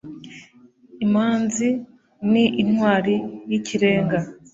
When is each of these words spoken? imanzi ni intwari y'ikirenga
imanzi 1.05 1.67
ni 2.31 2.43
intwari 2.61 3.15
y'ikirenga 3.49 4.17